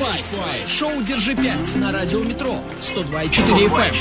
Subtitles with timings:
[0.00, 0.66] Five.
[0.66, 3.94] Шоу «Держи 5» на радио «Метро» 102,4 FM.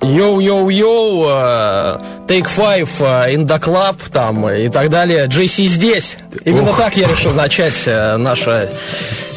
[0.00, 5.26] Yo-yo-yo, э, Take Five, э, In the Club там и так далее.
[5.26, 6.16] JC здесь.
[6.44, 8.70] Именно так я решил начать э, наше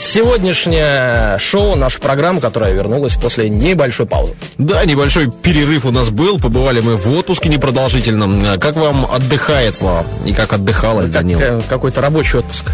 [0.02, 4.34] сегодняшнее шоу, наша программа, которая вернулась после небольшой паузы.
[4.57, 6.39] Да, небольшой перерыв у нас был.
[6.39, 8.41] Побывали мы в отпуске непродолжительном.
[8.59, 11.39] Как вам отдыхается и как отдыхалось, Данил?
[11.39, 12.66] Э, Какой-то рабочий отпуск.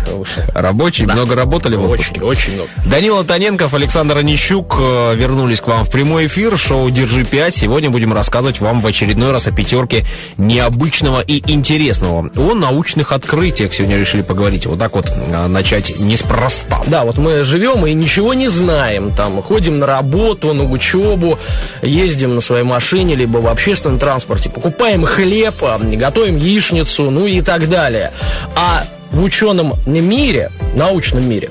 [0.54, 1.06] Рабочий?
[1.06, 2.22] Много работали в отпуске?
[2.22, 2.70] Очень, очень много.
[2.86, 6.58] Данила Таненков, Александр Онищук э, вернулись к вам в прямой эфир.
[6.58, 7.52] Шоу «Держи 5».
[7.56, 10.06] Сегодня будем рассказывать вам в очередной раз о пятерке
[10.38, 12.30] необычного и интересного.
[12.36, 14.66] О научных открытиях сегодня решили поговорить.
[14.66, 16.82] Вот так вот э, начать неспроста.
[16.88, 19.14] Да, вот мы живем и ничего не знаем.
[19.16, 21.40] Там ходим на работу, на учебу,
[21.82, 27.42] ездим на своей машине, либо в общественном транспорте, покупаем хлеб, а, готовим яичницу, ну и
[27.42, 28.12] так далее.
[28.56, 31.50] А в ученом мире, научном мире,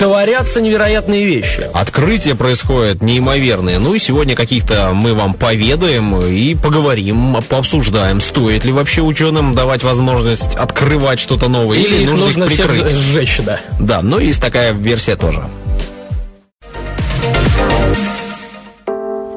[0.00, 1.68] творятся невероятные вещи.
[1.74, 3.78] Открытия происходят неимоверные.
[3.78, 9.82] Ну и сегодня каких-то мы вам поведаем и поговорим, пообсуждаем, стоит ли вообще ученым давать
[9.82, 12.88] возможность открывать что-то новое или, Или их нужно их прикрыть.
[12.90, 13.60] сжечь, да.
[13.78, 15.44] Да, но есть такая версия тоже.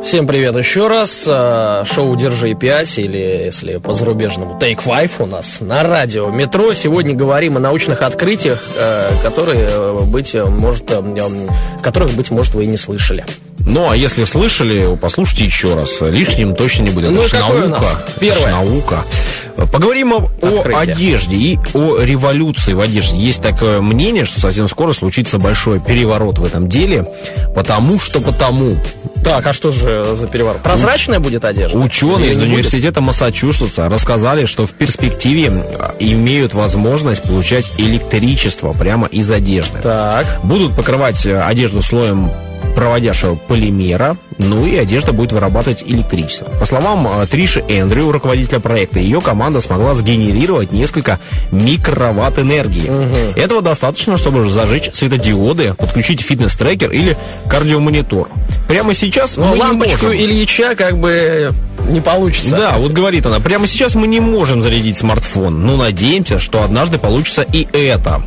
[0.05, 1.23] Всем привет еще раз.
[1.25, 6.73] Э, Шоу «Держи 5» или, если по-зарубежному, Take Five у нас на радио «Метро».
[6.73, 11.47] Сегодня говорим о научных открытиях, э, которые, э, быть может, э, м,
[11.81, 13.25] которых, быть может, вы и не слышали.
[13.65, 16.01] Ну, а если слышали, послушайте еще раз.
[16.01, 17.09] Лишним точно не будет.
[17.11, 17.81] Ну, Это ж какое у наука.
[17.81, 17.93] нас?
[17.93, 18.51] Это ж Первое.
[18.51, 19.03] наука.
[19.55, 23.17] Поговорим о, о одежде и о революции в одежде.
[23.17, 27.07] Есть такое мнение, что совсем скоро случится большой переворот в этом деле,
[27.55, 28.75] потому что потому
[29.23, 30.61] Так, а что же за переворот?
[30.61, 31.77] Прозрачная будет одежда?
[31.77, 32.49] Ученые из не будет?
[32.49, 39.79] университета Массачусетса рассказали, что в перспективе а, имеют возможность получать электричество прямо из одежды.
[39.81, 40.25] Так.
[40.43, 42.31] Будут покрывать э, одежду слоем
[42.75, 46.45] проводящего полимера, ну и одежда будет вырабатывать электричество.
[46.59, 51.19] По словам э, Триши Эндрю, руководителя проекта, ее команда смогла сгенерировать несколько
[51.51, 53.37] микроватт энергии.
[53.39, 57.17] Этого достаточно, чтобы зажечь светодиоды, подключить фитнес-трекер или
[57.47, 58.27] кардиомонитор.
[58.67, 60.19] Прямо сейчас Ну, мы не лампочку можем.
[60.21, 61.51] Ильича как бы
[61.89, 62.55] не получится.
[62.55, 66.97] Да, вот говорит она, прямо сейчас мы не можем зарядить смартфон, но надеемся, что однажды
[66.97, 68.23] получится и это.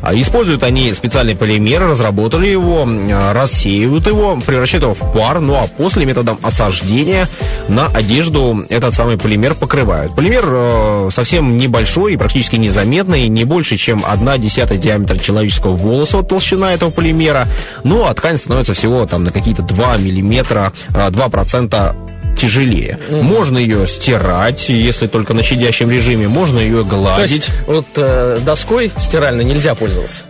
[0.00, 5.54] А Используют они специальный полимер, разработали его, э, рассеивают его, превращают его в пар, ну
[5.54, 7.28] а после методом осаждения
[7.68, 10.14] на одежду этот самый полимер покрывают.
[10.14, 16.18] Полимер э, совсем небольшой и практически незаметный, не больше, чем 1 десятая диаметра человеческого волоса
[16.18, 17.46] вот толщина этого полимера,
[17.84, 21.96] ну а ткань становится всего там на какие-то 2 миллиметра, э, 2%
[22.38, 22.98] тяжелее.
[23.10, 27.30] Можно ее стирать, если только на щадящем режиме, можно ее То гладить.
[27.30, 30.24] есть вот э, доской стиральной нельзя пользоваться.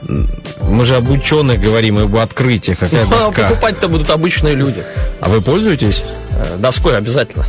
[0.63, 2.79] Мы же об ученых говорим, и об открытиях.
[2.79, 3.49] Какая Ну, а доска?
[3.49, 4.83] покупать-то будут обычные люди.
[5.21, 6.03] А вы пользуетесь?
[6.33, 7.45] Э, Доской обязательно.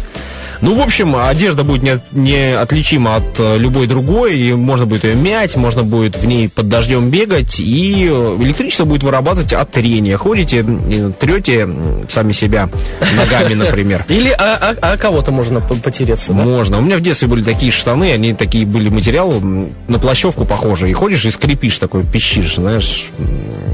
[0.61, 5.15] Ну, в общем, одежда будет не, неотличима от э, любой другой, и можно будет ее
[5.15, 10.17] мять, можно будет в ней под дождем бегать, и э, электричество будет вырабатывать от трения.
[10.17, 11.69] Ходите, э, трете
[12.09, 12.69] сами себя
[13.17, 14.05] ногами, например.
[14.09, 16.43] Или а, а- а кого-то можно по- потереться, да?
[16.43, 16.79] Можно.
[16.79, 20.91] У меня в детстве были такие штаны, они такие были материал на плащевку похожие.
[20.91, 23.07] И ходишь и скрипишь такой, пищишь, знаешь.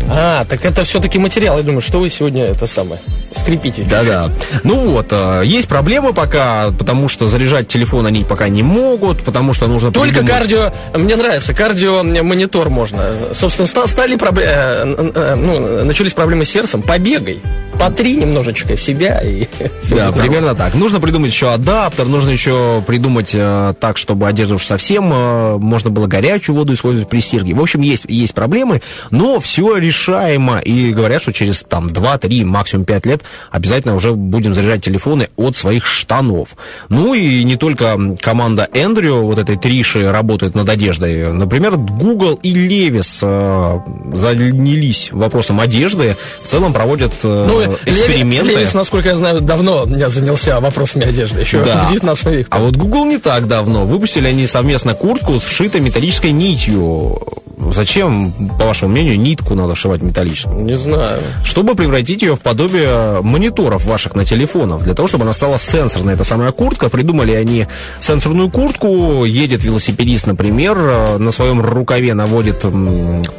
[0.08, 1.58] А, так это все-таки материал.
[1.58, 3.84] Я думаю, что вы сегодня это самое скрепите.
[3.90, 4.30] Да-да.
[4.64, 5.14] Ну вот,
[5.44, 10.20] есть проблемы пока, потому что заряжать телефон они пока не могут, потому что нужно Только
[10.20, 13.04] придумать- кардио, мне нравится, кардио-монитор можно.
[13.34, 17.42] Собственно, ста- стали проблемы, ну, начались проблемы с сердцем, побегай,
[17.80, 19.48] потри немножечко себя и
[19.90, 20.74] Да, примерно так.
[20.76, 25.90] Нужно придумать еще адаптер, нужно еще придумать э, так, чтобы одежда уж совсем э, можно
[25.90, 27.54] было горячую воду использовать при стирке.
[27.54, 28.82] В общем, есть, есть проблемы,
[29.12, 30.60] но все решаемо.
[30.60, 35.56] И говорят, что через там 2-3, максимум 5 лет обязательно уже будем заряжать телефоны от
[35.56, 36.56] своих штанов.
[36.90, 41.32] Ну и не только команда Эндрю, вот этой Триши, работает над одеждой.
[41.32, 43.80] Например, Google и Левис э,
[44.14, 46.16] занялись вопросом одежды.
[46.44, 48.52] В целом проводят э, Ну, эксперименты.
[48.52, 51.86] Левис, насколько я знаю, давно я занялся вопросами одежды, еще Да.
[51.86, 52.48] в 19 веке.
[52.52, 53.86] А вот Google не так давно.
[53.86, 57.20] Выпустили они совместно куртку с вшитой металлической нитью.
[57.58, 60.64] Зачем, по вашему мнению, нитку надо вшивать металлическую?
[60.64, 61.22] Не знаю.
[61.44, 66.14] Чтобы превратить ее в подобие мониторов ваших на телефонах, для того, чтобы она стала сенсорной.
[66.14, 66.90] Это самая куртка.
[66.90, 67.68] Придумали они
[68.00, 69.26] сенсорную куртку.
[69.26, 70.78] Едет велосипедист, например,
[71.18, 72.66] на своем рукаве наводит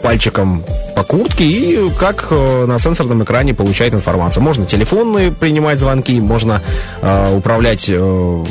[0.03, 0.65] пальчиком
[0.95, 4.43] по куртке и как э, на сенсорном экране получает информацию.
[4.43, 6.63] Можно телефонные принимать звонки, можно
[7.03, 8.45] э, управлять э,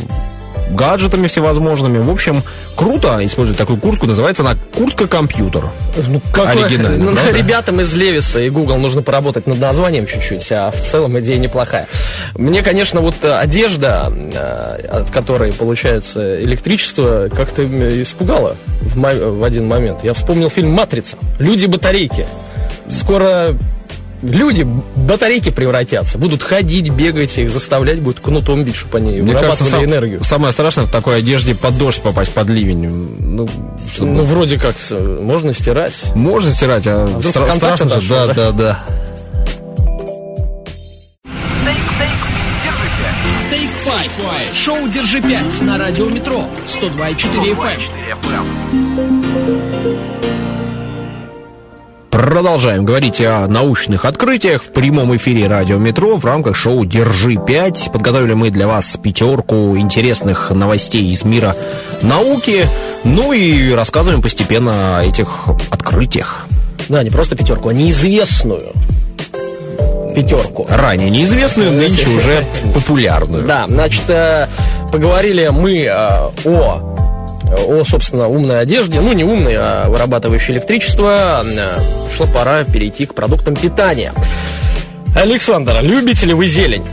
[0.69, 1.99] гаджетами всевозможными.
[1.99, 2.43] В общем,
[2.75, 4.05] круто использовать такую куртку.
[4.05, 5.65] Называется она куртка-компьютер.
[6.07, 7.37] Ну, Оригинально, ну, правда?
[7.37, 11.87] ребятам из Левиса и Google нужно поработать над названием чуть-чуть, а в целом идея неплохая.
[12.35, 17.63] Мне, конечно, вот э, одежда, э, от которой получается электричество, как-то
[18.01, 20.03] испугала в, в один момент.
[20.03, 21.17] Я вспомнил фильм «Матрица».
[21.39, 22.25] Люди-батарейки.
[22.87, 23.55] Скоро
[24.27, 26.17] люди батарейки превратятся.
[26.17, 30.23] Будут ходить, бегать, их заставлять будут кнутом бить, чтобы они Мне кажется, вырабатывали сам- энергию.
[30.23, 32.87] самое страшное в такой одежде под дождь попасть, под ливень.
[33.19, 33.47] Ну,
[33.93, 35.93] чтобы- Ну, вроде как, можно стирать.
[36.15, 38.09] Можно стирать, а, вдруг стра- страшно же.
[38.09, 38.33] Да, да?
[38.33, 38.79] да, да.
[43.51, 44.53] Take Five.
[44.53, 49.04] Шоу «Держи 5» на радио Метро 102,4 FM.
[52.15, 57.91] Продолжаем говорить о научных открытиях в прямом эфире радио Метро в рамках шоу «Держи 5».
[57.91, 61.57] Подготовили мы для вас пятерку интересных новостей из мира
[62.01, 62.65] науки.
[63.03, 66.47] Ну и рассказываем постепенно о этих открытиях.
[66.87, 68.71] Да, не просто пятерку, а неизвестную
[70.15, 70.65] пятерку.
[70.69, 73.45] Ранее неизвестную, нынче уже популярную.
[73.45, 74.47] Да, значит, э,
[74.89, 76.94] поговорили мы э, о
[77.67, 81.77] о, собственно, умной одежде, ну, не умной, а вырабатывающей электричество, Э,
[82.07, 84.13] пришло пора перейти к продуктам питания.
[85.15, 86.85] Александр, любите ли вы зелень?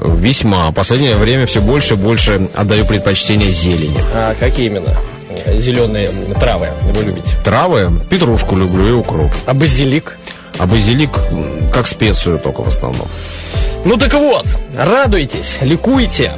[0.00, 0.72] Весьма.
[0.72, 3.98] Последнее время все больше и больше отдаю предпочтение зелени.
[4.14, 4.94] А какие именно
[5.58, 7.30] зеленые травы вы любите?
[7.44, 9.30] Травы, петрушку люблю и укроп.
[9.46, 10.18] А базилик?
[10.58, 11.10] А базилик
[11.72, 13.08] как специю только в основном.
[13.84, 16.32] Ну так вот, радуйтесь, ликуйте.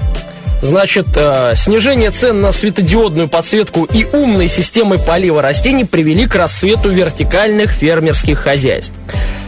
[0.60, 6.88] Значит, э, снижение цен на светодиодную подсветку и умные системы полива растений привели к расцвету
[6.90, 8.92] вертикальных фермерских хозяйств.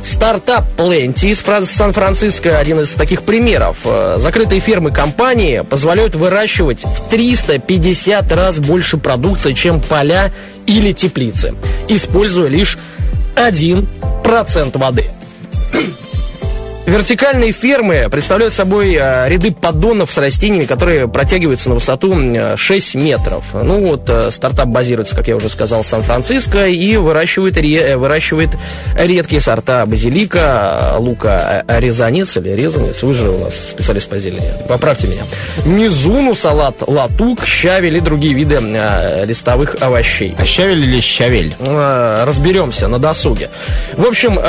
[0.04, 3.78] Стартап Plenty из Фран- Сан-Франциско один из таких примеров.
[3.84, 10.32] Э, Закрытые фермы компании позволяют выращивать в 350 раз больше продукции, чем поля
[10.66, 11.54] или теплицы,
[11.88, 12.78] используя лишь
[13.34, 15.10] 1% воды.
[16.90, 22.94] Вертикальные фермы представляют собой э, ряды поддонов с растениями, которые протягиваются на высоту м, 6
[22.96, 23.44] метров.
[23.54, 27.96] Ну вот, э, стартап базируется, как я уже сказал, в Сан-Франциско и выращивает, ре- э,
[27.96, 28.50] выращивает
[28.96, 33.04] редкие сорта базилика, лука резанец или резанец.
[33.04, 34.50] Вы же у нас специалист по зелени.
[34.68, 35.22] Поправьте меня.
[35.64, 38.56] Мизуну, салат, латук, щавель и другие виды
[39.24, 40.34] листовых овощей.
[40.40, 41.54] А щавель или щавель?
[41.64, 43.48] Разберемся на досуге.
[43.96, 44.40] В общем,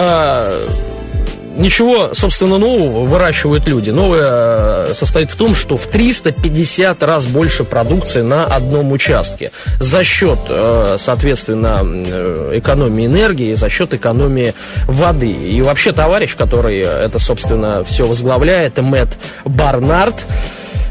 [1.58, 3.90] ничего, собственно, нового выращивают люди.
[3.92, 9.52] Новое э, состоит в том, что в 350 раз больше продукции на одном участке.
[9.80, 14.54] За счет, э, соответственно, э, экономии энергии, за счет экономии
[14.86, 15.32] воды.
[15.32, 20.26] И вообще товарищ, который это, собственно, все возглавляет, Мэтт Барнард,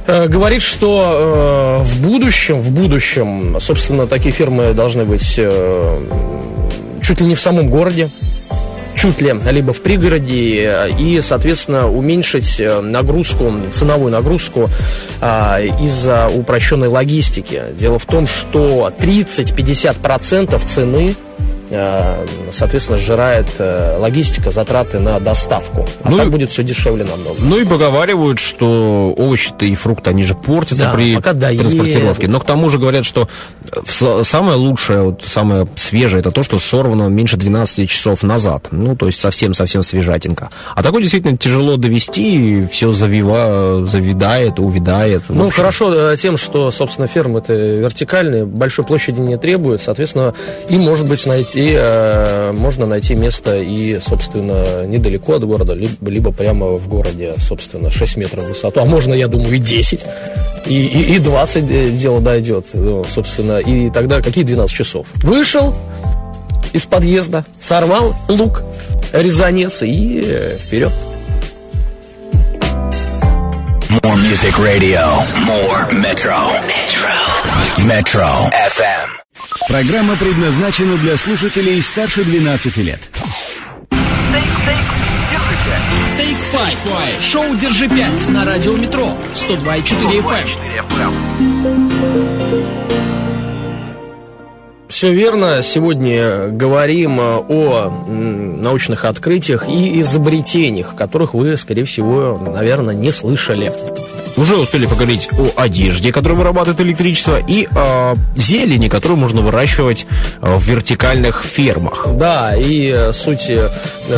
[0.07, 6.07] говорит, что э, в будущем, в будущем, собственно, такие фирмы должны быть э,
[7.03, 8.11] чуть ли не в самом городе,
[9.01, 14.69] чуть ли либо в пригороде э, и, соответственно, уменьшить э, нагрузку, ценовую нагрузку
[15.23, 17.63] а, из-за упрощенной логистики.
[17.75, 21.15] Дело в том, что 30-50% цены
[21.71, 25.87] соответственно, сжирает э, логистика, затраты на доставку.
[26.03, 27.37] А Ну так и- будет все дешевле намного.
[27.41, 32.29] Ну и поговаривают, что овощи-то и фрукты, они же портятся Да, при транспортировке.
[32.29, 33.29] Но к тому же говорят, что
[34.23, 38.69] самое лучшее, вот, самое свежее, это то, что сорвано меньше 12 часов назад.
[38.71, 40.51] Ну, то есть совсем-совсем свежатинка.
[40.75, 45.23] А такое действительно тяжело довести, все завива, завидает, увядает.
[45.29, 50.35] В Ну, хорошо э, тем, что, собственно, фермы-то вертикальные, большой площади не требуют, соответственно,
[50.69, 56.33] и, может быть, найти, э, можно найти место и, собственно, недалеко от города, либо, либо
[56.33, 60.01] прямо в городе, собственно, 6 метров в высоту, а можно, я думаю, и 10,
[60.67, 65.07] и, и, и 20 э, дело дойдет, ну, собственно, и тогда какие 12 часов?
[65.23, 65.75] Вышел
[66.73, 68.63] из подъезда, сорвал лук,
[69.13, 70.93] резанец и э, вперед.
[74.03, 75.25] More music radio.
[75.47, 76.39] More Metro.
[76.65, 77.87] Metro.
[77.87, 79.20] Metro FM.
[79.69, 83.11] Программа предназначена для слушателей старше 12 лет.
[86.19, 87.21] Take Five.
[87.21, 91.11] Шоу «Держи 5» на радио Метро 102,4 FM.
[94.89, 95.63] Все верно.
[95.63, 103.73] Сегодня говорим э, о научных открытиях и изобретениях, которых вы, скорее всего, наверное, не слышали.
[104.37, 110.07] Уже успели поговорить о одежде, которая вырабатывает электричество, и о зелени, которую можно выращивать
[110.41, 112.07] э, в вертикальных фермах.
[112.15, 113.71] Да, и э, суть э,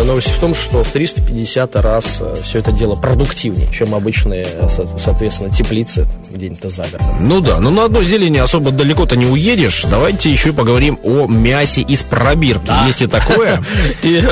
[0.05, 4.69] новость в том, что в 350 раз э, все это дело продуктивнее, чем обычные, э,
[4.69, 7.07] со- соответственно, теплицы где-нибудь за городом.
[7.21, 9.85] Ну да, но на одной зелени особо далеко-то не уедешь.
[9.91, 12.71] Давайте еще и поговорим о мясе из пробирки.
[12.87, 13.63] Есть и такое.
[14.03, 14.23] Э,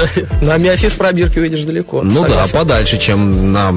[0.43, 2.03] на мясе с пробирки уедешь далеко.
[2.03, 3.73] Ну да, подальше, чем на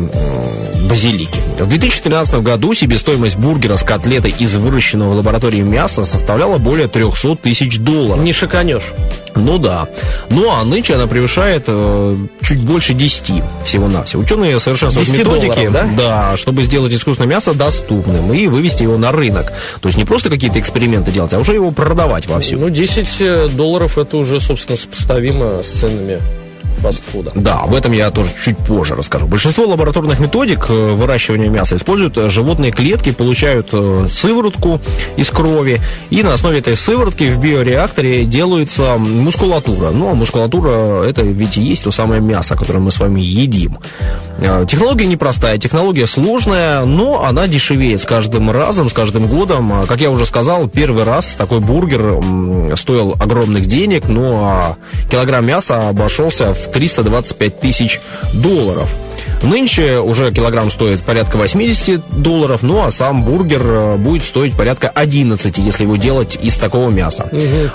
[0.90, 1.40] базилике.
[1.60, 7.36] В 2013 году себестоимость бургера с котлетой из выращенного в лаборатории мяса составляла более 300
[7.36, 8.24] тысяч долларов.
[8.24, 8.92] Не шиканешь.
[9.36, 9.88] Ну да.
[10.30, 11.73] Ну а нынче она превышает э,
[12.42, 14.22] чуть больше 10 всего-навсего.
[14.22, 16.38] Ученые совершенствуют 10 методики, долларов, да?
[16.38, 19.52] чтобы сделать искусственное мясо доступным и вывести его на рынок.
[19.82, 22.58] То есть не просто какие-то эксперименты делать, а уже его продавать вовсю.
[22.60, 26.20] Ну, 10 долларов это уже, собственно, сопоставимо с ценами
[26.84, 27.32] фастфуда.
[27.34, 29.26] Да, об этом я тоже чуть позже расскажу.
[29.26, 34.82] Большинство лабораторных методик э, выращивания мяса используют э, животные клетки, получают э, сыворотку
[35.16, 39.92] из крови, и на основе этой сыворотки в биореакторе делается мускулатура.
[39.92, 43.80] Ну, а мускулатура это ведь и есть то самое мясо, которое мы с вами едим.
[44.68, 49.72] Технология непростая, технология сложная, но она дешевеет с каждым разом, с каждым годом.
[49.72, 54.76] А, Как я уже сказал, первый раз такой бургер стоил огромных денег, ну а
[55.10, 58.02] килограмм мяса обошелся в 325 тысяч
[58.34, 58.90] долларов.
[59.44, 64.90] Нынче уже килограмм стоит порядка 80 долларов, ну а сам бургер э, будет стоить порядка
[64.90, 67.30] 11, если его делать из такого мяса.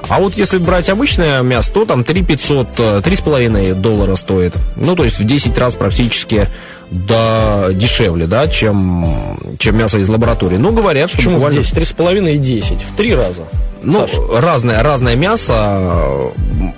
[0.09, 4.55] А вот если брать обычное мясо, то там 3 500, э, 3,5 доллара стоит.
[4.76, 6.49] Ну, то есть в 10 раз практически
[6.90, 10.57] да, дешевле, да, чем, чем мясо из лаборатории.
[10.57, 11.61] Ну, говорят, что Почему буквально...
[11.61, 11.75] 10?
[11.76, 12.78] 3,5 и 10.
[12.83, 13.43] В три раза.
[13.83, 14.21] Ну, Саша.
[14.41, 16.29] разное, разное мясо э,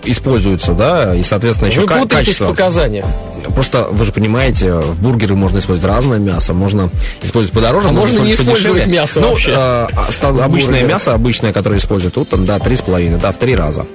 [0.04, 2.46] используется, да, и, соответственно, еще Вы ка- путаетесь в качество.
[2.50, 3.06] показаниях.
[3.54, 6.90] Просто, вы же понимаете, в бургеры можно использовать разное мясо, можно
[7.22, 8.86] использовать подороже, А можно не использовать подешевле.
[8.92, 9.50] мясо ну, вообще.
[9.50, 9.88] э, а,
[10.44, 10.88] обычное Бургер.
[10.88, 13.86] мясо, обычное, которое используют, тут там, да, три с половиной, да, в три раза.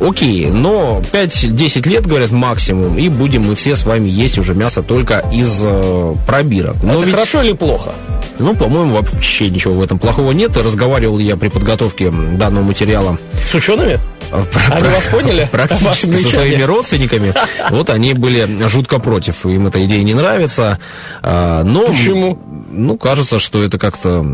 [0.00, 4.82] Окей, но 5-10 лет, говорят, максимум, и будем мы все с вами есть уже мясо
[4.82, 6.76] только из э, пробирок.
[6.82, 7.92] Но это ведь- хорошо или плохо?
[8.38, 10.56] Ну, по-моему, вообще ничего в этом плохого нет.
[10.56, 13.98] Разговаривал я при подготовке данного материала С учеными?
[14.30, 15.48] э, Они пра- вас поняли?
[15.52, 17.32] Практически со своими родственниками.
[17.70, 19.46] Вот они были жутко против.
[19.46, 20.78] Им эта идея не нравится.
[21.22, 22.38] А, Но, Почему?
[22.70, 24.24] Ну, кажется, что это как-то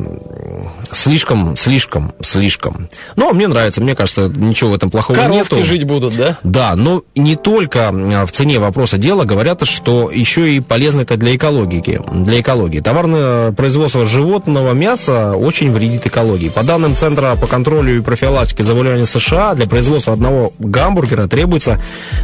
[0.92, 2.88] слишком, слишком, слишком.
[3.16, 3.80] Но мне нравится.
[3.80, 5.64] Мне кажется, ничего в этом плохого Коровки нету.
[5.64, 6.38] жить будут, да?
[6.42, 11.16] Да, но не только а, в цене вопроса дела говорят, что еще и полезно это
[11.16, 12.00] для экологии.
[12.25, 12.80] Для экологии.
[12.80, 16.49] Товарное производство животного мяса очень вредит экологии.
[16.49, 21.80] По данным Центра по контролю и профилактике заболеваний США, для производства одного гамбургера требуется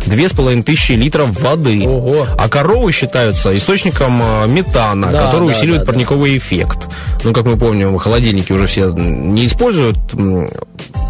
[0.07, 1.83] 2500 литров воды.
[1.87, 2.27] Ого.
[2.39, 5.93] А коровы считаются источником а, метана, Да, который да, усиливает да, да.
[5.93, 6.89] парниковый эффект.
[7.25, 10.51] Ну, как мы помним, холодильники уже все не используют м,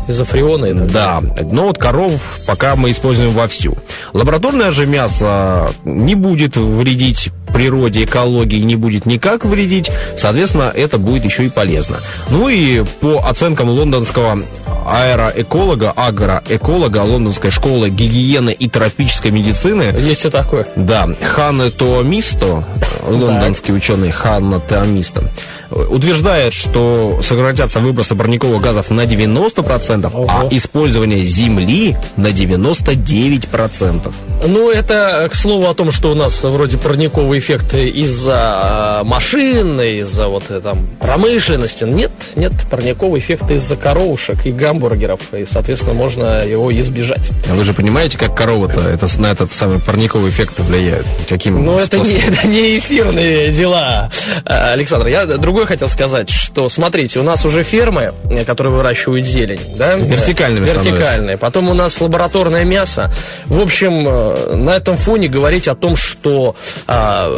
[0.08, 2.12] Из-за фреона и так да, но вот коров
[2.46, 3.76] пока мы используем вовсю.
[4.12, 11.24] Лабораторное же мясо не будет вредить природе, экологии, не будет никак вредить, соответственно, это будет
[11.24, 11.96] еще и полезно.
[12.30, 14.38] Ну и по оценкам лондонского
[14.86, 20.66] аэроэколога, агроэколога Лондонской школы гигиены и тропической медицины, Есть и такое.
[20.76, 22.64] да, Ханна Тоомисто,
[23.08, 25.30] лондонский ученый Ханна Тоомисто,
[25.70, 30.48] утверждает, что сократятся выбросы парниковых газов на 90%, а Ого.
[30.50, 34.12] использование земли на 99%.
[34.46, 39.80] Ну, это, к слову, о том, что у нас вроде парниковый эффект из-за э, машин,
[39.80, 41.84] из-за вот э, там промышленности.
[41.84, 47.30] Нет, нет, парниковый эффект из-за коровушек и гамбургеров, и, соответственно, можно его избежать.
[47.50, 51.06] А вы же понимаете, как корова-то это, на этот самый парниковый эффект влияет?
[51.28, 54.10] Каким Ну, это не, это не эфирные дела,
[54.44, 55.08] Александр.
[55.08, 59.96] Я другое хотел сказать, что, смотрите, у нас уже фермы, э, которые выращивают зелень, да?
[59.96, 61.36] Вертикальными Вертикальные.
[61.36, 63.12] Потом у нас лабораторное мясо.
[63.46, 67.30] В общем, э, на этом фоне говорить о том, что а,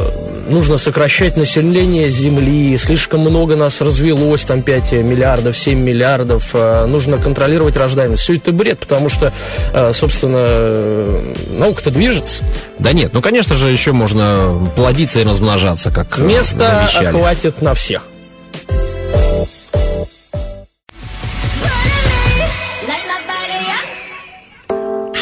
[0.49, 7.17] нужно сокращать население Земли, слишком много нас развелось, там 5 миллиардов, 7 миллиардов, а, нужно
[7.17, 8.23] контролировать рождаемость.
[8.23, 9.33] Все это бред, потому что,
[9.73, 12.45] а, собственно, наука-то движется.
[12.79, 17.75] Да нет, ну, конечно же, еще можно плодиться и размножаться, как э, Места хватит на
[17.75, 18.03] всех.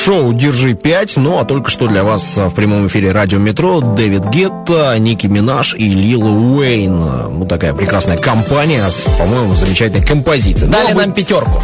[0.06, 3.80] Шоу «Держи 5», ну а только что для вас а, в прямом эфире радио «Метро»
[3.80, 6.96] Дэвид Гетта, Ники Минаж и Лила Уэйн.
[7.40, 10.66] Ну, такая прекрасная компания с, по-моему, замечательной композицией.
[10.66, 11.60] Ну, Дали а мы- нам пятерку.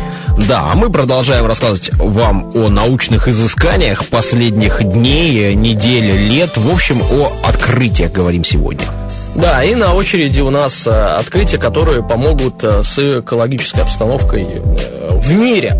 [0.48, 6.56] Да, а мы продолжаем рассказывать вам о научных изысканиях последних дней, недель, лет.
[6.56, 8.88] В общем, о открытиях говорим сегодня.
[9.36, 15.08] Да, и на очереди у нас э, открытия, которые помогут э, с экологической обстановкой э,
[15.12, 15.76] в мире.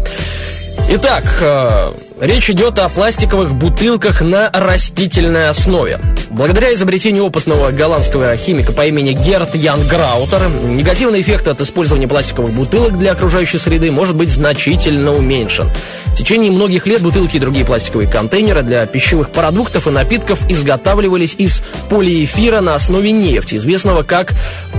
[0.94, 5.98] Итак, э, речь идет о пластиковых бутылках на растительной основе.
[6.30, 12.52] Благодаря изобретению опытного голландского химика по имени Герт Ян Граутер, негативный эффект от использования пластиковых
[12.52, 15.70] бутылок для окружающей среды может быть значительно уменьшен.
[16.06, 21.34] В течение многих лет бутылки и другие пластиковые контейнеры для пищевых продуктов и напитков изготавливались
[21.38, 24.32] из полиэфира на основе нефти, известного как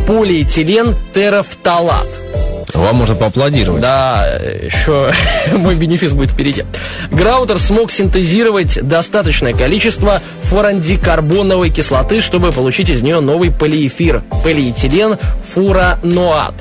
[0.05, 2.07] полиэтилен терафталат.
[2.73, 3.81] Вам можно поаплодировать.
[3.81, 4.25] Да,
[4.61, 5.11] еще
[5.53, 6.63] мой бенефис будет впереди.
[7.11, 15.17] Граутер смог синтезировать достаточное количество фурандикарбоновой кислоты, чтобы получить из нее новый полиэфир, полиэтилен
[15.47, 16.53] фураноат.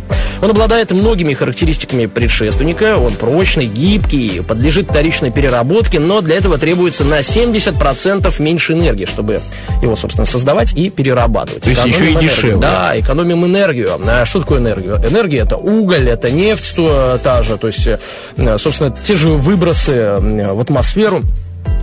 [0.42, 7.04] Он обладает многими характеристиками предшественника, он прочный, гибкий, подлежит вторичной переработке, но для этого требуется
[7.04, 9.40] на 70% меньше энергии, чтобы
[9.80, 11.62] его, собственно, создавать и перерабатывать.
[11.62, 12.30] То есть еще и энергию.
[12.30, 12.56] дешевле.
[12.60, 13.90] Да, экономим энергию.
[14.04, 14.96] А что такое энергию?
[14.96, 19.92] Энергия это уголь, это нефть то- та же, то есть, э, собственно, те же выбросы
[19.92, 21.22] э, в атмосферу.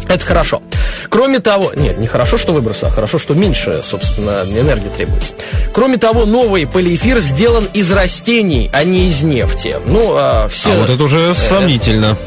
[0.10, 0.62] Это хорошо.
[1.10, 5.34] Кроме того, нет, не хорошо, что выбросы, а хорошо, что меньше, собственно, энергии требуется.
[5.72, 9.78] Кроме того, новый полиэфир сделан из растений, а не из нефти.
[9.86, 10.74] Ну, а, все...
[10.74, 12.18] А вот это уже сомнительно.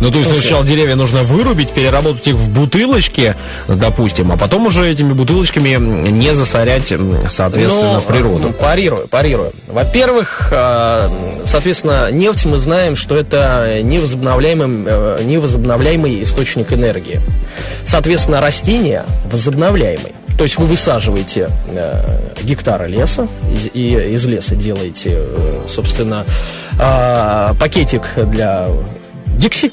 [0.00, 0.40] Ну, то есть Слушай.
[0.40, 3.34] сначала деревья нужно вырубить, переработать их в бутылочки,
[3.68, 5.76] допустим, а потом уже этими бутылочками
[6.10, 6.92] не засорять,
[7.30, 8.52] соответственно, Ну, природу.
[8.52, 9.52] Парирую, парирую.
[9.68, 11.08] Во-первых, э,
[11.44, 17.20] соответственно, нефть мы знаем, что это невозобновляемый, э, невозобновляемый источник энергии.
[17.84, 20.14] Соответственно, растения возобновляемый.
[20.38, 26.24] То есть вы высаживаете э, гектары леса, из, и из леса делаете, э, собственно,
[26.78, 28.68] э, пакетик для
[29.40, 29.72] Дикси.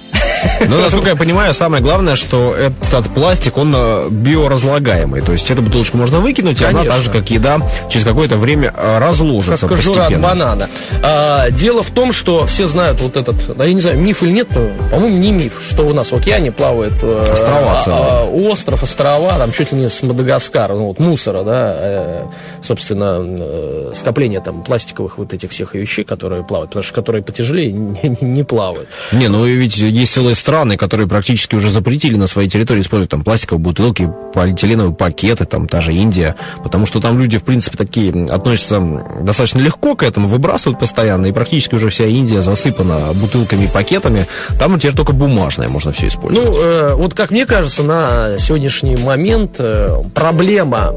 [0.68, 5.22] Но, насколько я понимаю, самое главное, что этот пластик, он э, биоразлагаемый.
[5.22, 6.96] То есть эту бутылочку можно выкинуть, и она Конечно.
[6.96, 7.60] так же, как еда,
[7.90, 10.70] через какое-то время э, разложится Как кожура от банана.
[11.04, 14.32] А, дело в том, что все знают вот этот, да я не знаю, миф или
[14.32, 18.26] нет, но, по-моему, не миф, что у нас в океане плавает э, Острова а, а,
[18.26, 22.26] остров, острова, там чуть ли не с Мадагаскара, ну вот мусора, да, э,
[22.64, 27.72] собственно, э, скопление там пластиковых вот этих всех вещей, которые плавают, потому что которые потяжелее
[27.74, 28.88] не, не- не плавают.
[29.12, 33.12] Не, ну и ведь есть целые страны, которые практически уже запретили на своей территории использовать
[33.12, 37.78] там пластиковые бутылки, полиэтиленовые пакеты, там та же Индия, потому что там люди, в принципе,
[37.78, 38.82] такие относятся
[39.22, 44.28] достаточно легко к этому, выбрасывают постоянно, и практически уже вся Индия засыпана бутылками и пакетами.
[44.60, 46.50] Там теперь только бумажное можно все использовать.
[46.50, 50.94] Ну, э, вот как мне кажется, на сегодняшний момент э, проблема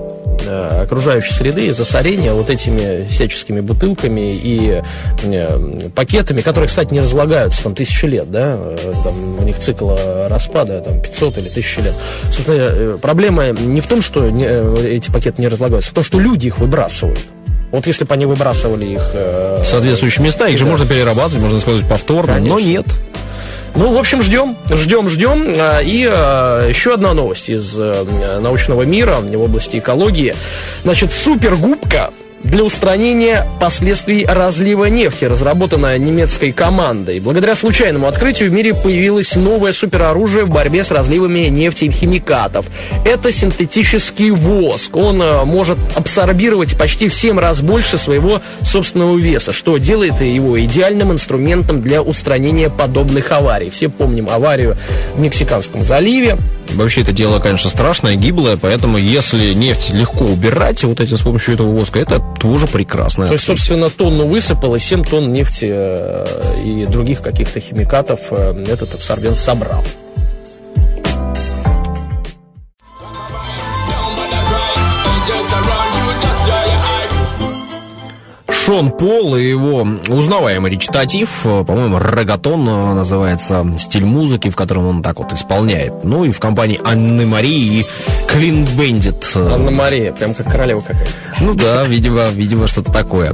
[0.49, 4.83] окружающей среды и засорения вот этими всяческими бутылками и
[5.23, 9.91] э, пакетами, которые, кстати, не разлагаются там тысячи лет, да, э, там у них цикл
[9.91, 11.95] э, распада там 500 или 1000 лет.
[12.33, 16.05] Собственно, э, проблема не в том, что э, эти пакеты не разлагаются, а в том,
[16.05, 17.19] что люди их выбрасывают.
[17.73, 19.11] Вот если бы они выбрасывали их...
[19.15, 20.73] э, В соответствующие места, их же да.
[20.73, 22.69] можно перерабатывать, можно использовать повторно, но Конечно.
[22.69, 22.87] нет.
[23.77, 25.55] Ну, в общем, ждем, ждем, ждем.
[25.57, 30.35] А, И а, еще одна новость из э, научного мира в области экологии.
[30.83, 32.11] Значит, супергубка
[32.43, 37.21] для устранения последствий разлива нефти, разработанная немецкой командой.
[37.21, 42.67] Благодаря случайному открытию в мире появилось новое супероружие в борьбе с разливами нефти и химикатов.
[43.05, 44.97] Это синтетический воск.
[44.97, 50.61] Он э, может абсорбировать почти в 7 раз больше своего собственного веса, что делает его
[50.61, 53.71] идеальным инструментом для устранения подобных аварий.
[53.71, 54.77] Все помним аварию
[55.15, 56.37] в Мексиканском заливе.
[56.75, 61.55] Вообще это дело, конечно, страшное, гиблое, поэтому если нефть легко убирать вот этим с помощью
[61.55, 63.27] этого воска, это тоже прекрасно.
[63.27, 66.27] То есть, собственно, тонну высыпал и 7 тонн нефти э,
[66.65, 69.83] и других каких-то химикатов э, этот абсорбент собрал.
[78.71, 84.87] Шон Пол и его узнаваемый речитатив, э, по-моему, регатон э, называется, стиль музыки, в котором
[84.87, 86.05] он так вот исполняет.
[86.05, 87.87] Ну и в компании Анны Марии и
[88.29, 89.33] Клин Бендит.
[89.35, 91.11] Анна Мария, прям как королева какая-то.
[91.41, 93.33] Ну да, видимо, видимо, что-то такое.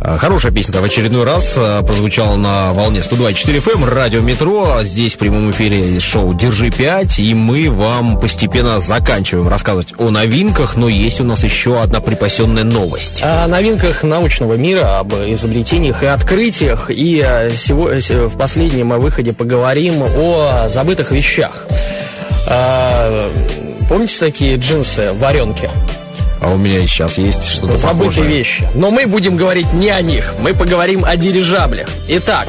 [0.00, 4.80] Э, Хорошая песенка в очередной раз э, прозвучала на волне 102.4 FM, радио Метро.
[4.82, 10.76] Здесь в прямом эфире шоу «Держи 5», и мы вам постепенно заканчиваем рассказывать о новинках,
[10.76, 13.22] но есть у нас еще одна припасенная новость.
[13.24, 16.90] О новинках научного мира, об изобретениях и открытиях.
[16.90, 21.66] И э, сего- э, с- в последнем выходе поговорим о забытых вещах.
[23.88, 25.70] Помните такие джинсы, варенки?
[26.40, 28.28] А у меня и сейчас есть что-то Забытые похожее.
[28.38, 28.68] вещи.
[28.74, 30.34] Но мы будем говорить не о них.
[30.40, 31.88] Мы поговорим о дирижаблях.
[32.08, 32.48] Итак,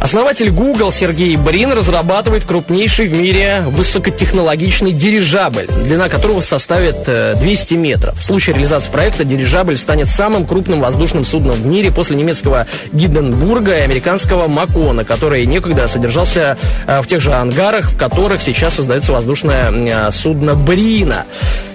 [0.00, 7.74] Основатель Google Сергей Брин разрабатывает крупнейший в мире высокотехнологичный дирижабль, длина которого составит э, 200
[7.74, 8.18] метров.
[8.18, 13.78] В случае реализации проекта дирижабль станет самым крупным воздушным судном в мире после немецкого Гиденбурга
[13.78, 19.12] и американского Макона, который некогда содержался э, в тех же ангарах, в которых сейчас создается
[19.12, 21.24] воздушное э, судно Брина.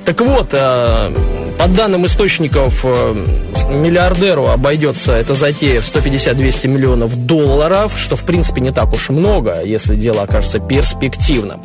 [0.06, 1.14] Так вот, э,
[1.58, 3.26] по данным источников, э,
[3.70, 9.62] миллиардеру обойдется эта затея в 150-200 миллионов долларов, что в принципе не так уж много,
[9.64, 11.62] если дело окажется перспективным.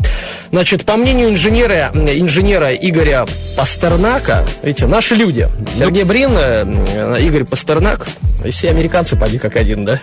[0.53, 8.07] Значит, по мнению инженера, инженера Игоря Пастернака, видите, наши люди, Сергей Брин, э, Игорь Пастернак,
[8.45, 9.99] и все американцы, поди как один, да?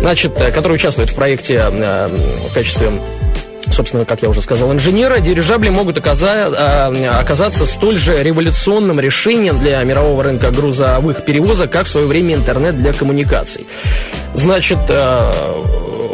[0.00, 2.08] Значит, э, который участвует в проекте э,
[2.48, 2.88] в качестве
[3.76, 9.82] собственно, как я уже сказал, инженера, дирижабли могут а, оказаться столь же революционным решением для
[9.84, 13.66] мирового рынка грузовых перевозок, как в свое время интернет для коммуникаций.
[14.34, 15.62] Значит, э,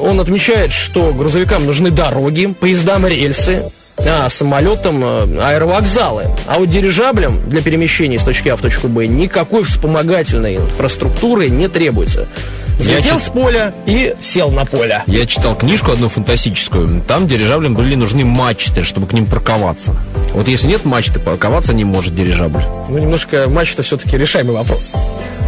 [0.01, 3.63] он отмечает, что грузовикам нужны дороги, поездам рельсы,
[3.99, 6.25] а самолетам э, аэровокзалы.
[6.47, 11.69] А вот дирижаблям для перемещения с точки А в точку Б никакой вспомогательной инфраструктуры не
[11.69, 12.29] требуется.
[12.79, 15.03] Взлетел чит- с поля и сел на поле.
[15.07, 17.03] Я читал книжку одну фантастическую.
[17.07, 19.95] Там дирижаблям были нужны мачты, чтобы к ним парковаться.
[20.35, 22.63] Вот если нет мачты, парковаться не может дирижабль.
[22.89, 24.91] Ну, немножко матч-то все-таки решаемый вопрос.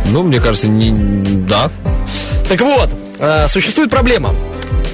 [0.06, 0.90] Ну, мне кажется, не...
[1.46, 1.70] да.
[2.48, 4.34] Так вот, э, существует проблема.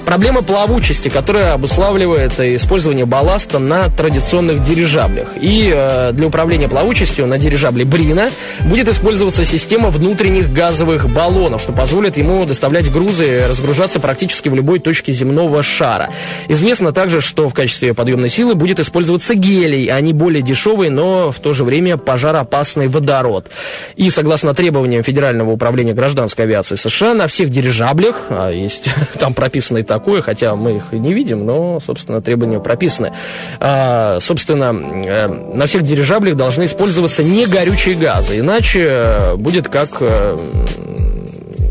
[0.04, 5.28] Проблема плавучести, которая обуславливает э, использование балласта на традиционных дирижаблях.
[5.40, 8.30] И э, для управления плавучестью на дирижабле Брина
[8.64, 14.54] будет использоваться система внутренних газовых баллонов, что позволит ему доставлять грузы и разгружаться практически в
[14.54, 16.10] любой точке земного шара.
[16.48, 21.30] Известно также, что в качестве подъемной силы будет использоваться гелий, а не более дешевый, но
[21.30, 23.48] в то же время пожароопасный водород.
[23.96, 29.78] И согласно требованиям Федерального управления гражданской авиации США, на всех дирижаблях, а есть там прописано
[29.78, 33.12] и такое, хотя мы их не видим, но, собственно, требования прописаны.
[33.58, 34.72] А, собственно,
[35.04, 40.38] э, на всех дирижаблях должны использоваться не горючие газы, иначе будет как э,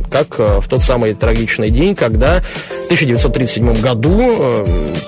[0.09, 4.65] как э, в тот самый трагичный день, когда в 1937 году, э,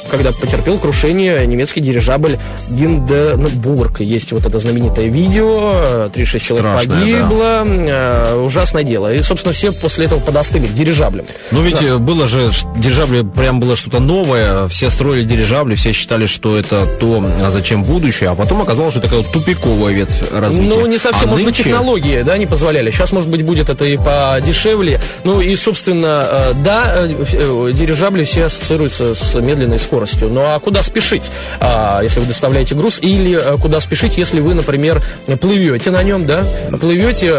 [0.10, 2.38] когда потерпел крушение немецкий дирижабль
[2.70, 4.02] Гинденбург.
[4.02, 9.14] Есть вот это знаменитое видео, э, 36 человек Страшное, погибло, э, ужасное дело.
[9.14, 11.26] И, собственно, все после этого подостыли к дирижаблям.
[11.52, 16.26] Ну ведь э, было же, дирижабли прям было что-то новое, все строили дирижабли, все считали,
[16.26, 20.70] что это то, а зачем будущее, а потом оказалось, что такая вот тупиковая ветвь развития.
[20.76, 22.92] Ну, не совсем, А может быть, нынче- технологии, да, не позволяли.
[22.92, 24.91] Сейчас, может быть, будет это и подешевле.
[25.24, 30.30] Ну, и, собственно, э, да, э, э, дирижабли все ассоциируются с медленной скоростью.
[30.30, 33.00] Ну, а куда спешить, а, если вы доставляете груз?
[33.02, 35.02] Или куда спешить, если вы, например,
[35.40, 36.44] плывете на нем, да?
[36.80, 37.30] Плывете,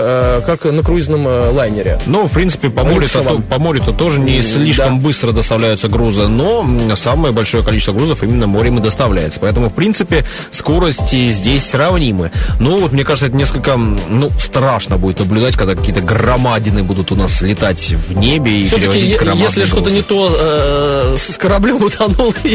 [0.46, 1.98] как на круизном лайнере.
[2.06, 5.04] Ну, в принципе, по Ну, морю-то, то- по морю-то тоже не слишком да.
[5.04, 9.40] быстро доставляются грузы, но самое большое количество грузов именно морем и доставляется.
[9.40, 12.30] Поэтому, в принципе, скорости здесь сравнимы.
[12.58, 17.16] Но вот, мне кажется, это несколько, ну, страшно будет наблюдать, когда какие-то громадины будут у
[17.16, 22.34] нас летать в небе и перевозить громадные если что-то не то э, с кораблем утонул
[22.44, 22.54] и,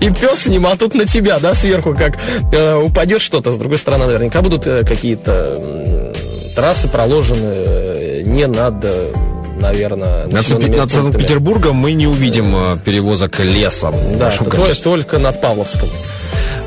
[0.00, 2.18] и пес с ним, а тут на тебя, да, сверху, как
[2.52, 8.46] э, упадет что-то, с другой стороны, наверняка будут э, какие-то м, трассы проложены э, не
[8.46, 9.12] над, э,
[9.60, 10.44] наверное, Над.
[10.90, 13.90] Санкт-Петербургом мы не увидим э, перевозок леса.
[13.90, 14.82] в Да, большом то- количестве.
[14.84, 15.88] только над Павловском.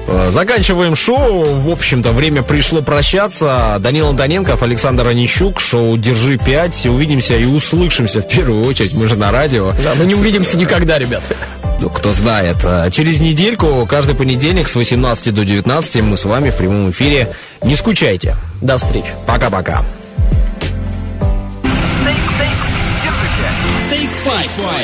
[0.08, 1.44] Э, Заканчиваем шоу.
[1.62, 3.78] В общем-то, время пришло прощаться.
[3.80, 6.90] Данил Антоненков, Александр Онищук, шоу «Держи 5».
[6.90, 8.94] Увидимся и услышимся в первую очередь.
[8.94, 9.72] Мы же на радио.
[9.84, 11.24] Да, мы не увидимся никогда, ребят.
[11.80, 12.58] Ну, кто знает.
[12.64, 17.30] Э, Через недельку, каждый понедельник с 18 до 19 мы с вами в прямом эфире.
[17.64, 18.36] Не скучайте.
[18.62, 19.12] До встречи.
[19.26, 19.84] Пока-пока.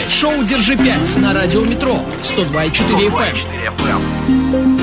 [0.07, 4.80] Шоу «Держи 5» на радио Метро 102,4 FM.